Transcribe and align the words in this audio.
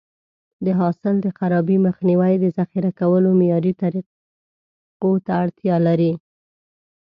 د 0.65 0.67
حاصل 0.79 1.15
د 1.21 1.27
خرابي 1.37 1.77
مخنیوی 1.87 2.33
د 2.39 2.45
ذخیره 2.57 2.91
کولو 2.99 3.29
معیاري 3.39 3.73
طریقو 3.81 5.11
ته 5.25 5.31
اړتیا 5.43 5.75
لري. 5.87 6.11